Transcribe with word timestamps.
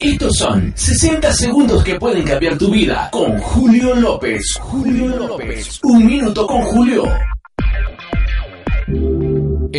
Estos 0.00 0.38
son 0.38 0.72
60 0.74 1.30
segundos 1.30 1.84
que 1.84 1.96
pueden 1.96 2.24
cambiar 2.24 2.56
tu 2.56 2.70
vida 2.70 3.10
con 3.12 3.36
Julio 3.38 3.94
López. 3.94 4.56
Julio 4.58 5.08
López. 5.08 5.78
Un 5.82 6.06
minuto 6.06 6.46
con 6.46 6.62
Julio. 6.62 7.04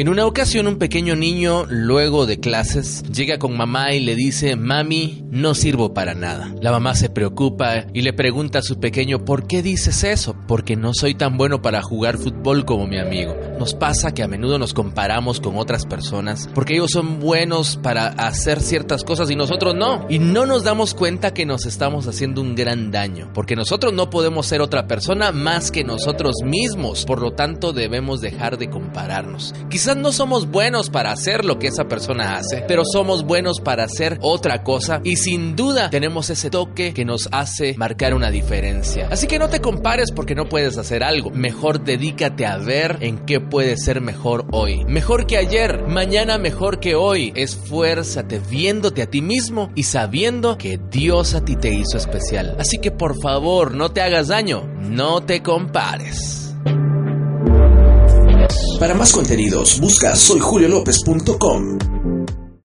En 0.01 0.09
una 0.09 0.25
ocasión 0.25 0.65
un 0.65 0.79
pequeño 0.79 1.15
niño, 1.15 1.67
luego 1.69 2.25
de 2.25 2.39
clases, 2.39 3.03
llega 3.03 3.37
con 3.37 3.55
mamá 3.55 3.93
y 3.93 3.99
le 3.99 4.15
dice, 4.15 4.55
mami, 4.55 5.23
no 5.29 5.53
sirvo 5.53 5.93
para 5.93 6.15
nada. 6.15 6.51
La 6.59 6.71
mamá 6.71 6.95
se 6.95 7.07
preocupa 7.07 7.85
y 7.93 8.01
le 8.01 8.11
pregunta 8.11 8.57
a 8.57 8.63
su 8.63 8.79
pequeño, 8.79 9.23
¿por 9.25 9.45
qué 9.45 9.61
dices 9.61 10.03
eso? 10.03 10.35
Porque 10.47 10.75
no 10.75 10.95
soy 10.95 11.13
tan 11.13 11.37
bueno 11.37 11.61
para 11.61 11.83
jugar 11.83 12.17
fútbol 12.17 12.65
como 12.65 12.87
mi 12.87 12.97
amigo. 12.97 13.35
Nos 13.59 13.75
pasa 13.75 14.11
que 14.11 14.23
a 14.23 14.27
menudo 14.27 14.57
nos 14.57 14.73
comparamos 14.73 15.39
con 15.39 15.55
otras 15.57 15.85
personas 15.85 16.49
porque 16.55 16.73
ellos 16.73 16.89
son 16.89 17.19
buenos 17.19 17.77
para 17.77 18.07
hacer 18.07 18.59
ciertas 18.59 19.03
cosas 19.03 19.29
y 19.29 19.35
nosotros 19.35 19.75
no. 19.75 20.07
Y 20.09 20.17
no 20.17 20.47
nos 20.47 20.63
damos 20.63 20.95
cuenta 20.95 21.31
que 21.31 21.45
nos 21.45 21.67
estamos 21.67 22.07
haciendo 22.07 22.41
un 22.41 22.55
gran 22.55 22.89
daño 22.89 23.29
porque 23.35 23.55
nosotros 23.55 23.93
no 23.93 24.09
podemos 24.09 24.47
ser 24.47 24.61
otra 24.61 24.87
persona 24.87 25.31
más 25.31 25.69
que 25.69 25.83
nosotros 25.83 26.37
mismos. 26.43 27.05
Por 27.05 27.21
lo 27.21 27.33
tanto 27.33 27.71
debemos 27.71 28.19
dejar 28.19 28.57
de 28.57 28.71
compararnos. 28.71 29.53
No 29.97 30.11
somos 30.11 30.49
buenos 30.49 30.89
para 30.89 31.11
hacer 31.11 31.45
lo 31.45 31.59
que 31.59 31.67
esa 31.67 31.85
persona 31.85 32.35
hace, 32.35 32.63
pero 32.67 32.83
somos 32.85 33.23
buenos 33.23 33.59
para 33.59 33.83
hacer 33.83 34.17
otra 34.21 34.63
cosa 34.63 35.01
y 35.03 35.17
sin 35.17 35.55
duda 35.55 35.89
tenemos 35.89 36.29
ese 36.29 36.49
toque 36.49 36.93
que 36.93 37.05
nos 37.05 37.29
hace 37.31 37.75
marcar 37.77 38.13
una 38.13 38.31
diferencia. 38.31 39.07
Así 39.11 39.27
que 39.27 39.39
no 39.39 39.49
te 39.49 39.61
compares 39.61 40.11
porque 40.11 40.35
no 40.35 40.47
puedes 40.47 40.77
hacer 40.77 41.03
algo. 41.03 41.29
Mejor 41.31 41.83
dedícate 41.83 42.45
a 42.45 42.57
ver 42.57 42.97
en 43.01 43.19
qué 43.25 43.39
puedes 43.39 43.83
ser 43.83 44.01
mejor 44.01 44.45
hoy. 44.51 44.83
Mejor 44.85 45.27
que 45.27 45.37
ayer, 45.37 45.87
mañana 45.87 46.37
mejor 46.37 46.79
que 46.79 46.95
hoy. 46.95 47.33
Esfuérzate 47.35 48.39
viéndote 48.49 49.01
a 49.01 49.09
ti 49.09 49.21
mismo 49.21 49.71
y 49.75 49.83
sabiendo 49.83 50.57
que 50.57 50.79
Dios 50.89 51.33
a 51.33 51.43
ti 51.43 51.55
te 51.55 51.73
hizo 51.73 51.97
especial. 51.97 52.55
Así 52.59 52.79
que 52.79 52.91
por 52.91 53.19
favor, 53.21 53.73
no 53.73 53.91
te 53.91 54.01
hagas 54.01 54.27
daño, 54.27 54.65
no 54.79 55.21
te 55.21 55.41
compares. 55.41 56.50
Para 58.81 58.95
más 58.95 59.13
contenidos, 59.13 59.79
busca 59.79 60.15
soyjuliolopez.com. 60.15 62.20